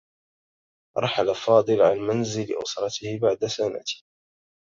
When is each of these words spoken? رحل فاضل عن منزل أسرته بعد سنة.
رحل 0.97 1.35
فاضل 1.35 1.81
عن 1.81 1.97
منزل 1.97 2.55
أسرته 2.65 3.19
بعد 3.21 3.45
سنة. 3.45 3.83